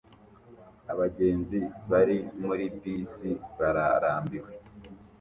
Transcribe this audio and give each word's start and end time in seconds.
Abagenzi 0.93 1.59
bari 1.91 2.17
muri 2.43 2.63
bisi 2.81 3.29
bararambiwe 3.57 4.51